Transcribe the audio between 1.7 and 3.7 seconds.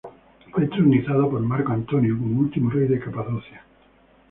Antonio como último rey de Capadocia.